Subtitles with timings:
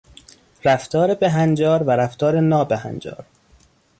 [0.65, 3.25] رفتار بهنجار و رفتار نابهنجار